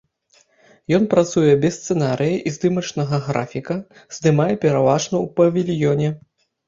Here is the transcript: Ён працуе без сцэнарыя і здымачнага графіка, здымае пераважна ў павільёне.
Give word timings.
Ён 0.97 1.03
працуе 1.13 1.51
без 1.65 1.75
сцэнарыя 1.81 2.39
і 2.51 2.55
здымачнага 2.55 3.21
графіка, 3.29 3.75
здымае 4.17 4.51
пераважна 4.65 5.15
ў 5.25 5.27
павільёне. 5.43 6.09